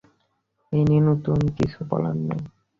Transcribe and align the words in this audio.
এ 0.73 0.79
নিয়ে 0.87 1.01
নতুন 1.01 1.37
করে 1.37 1.55
কিছু 1.57 1.79
বলার 1.89 2.15
নেই। 2.19 2.41